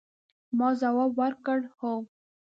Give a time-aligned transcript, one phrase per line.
[0.57, 1.93] ما ځواب ورکړ، هو.